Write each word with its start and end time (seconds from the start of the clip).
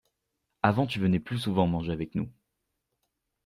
Avant 0.63 0.87
tu 0.87 0.99
venais 0.99 1.19
plus 1.19 1.37
souvent 1.37 1.67
manger 1.67 1.91
avec 1.91 2.15
nous. 2.15 2.27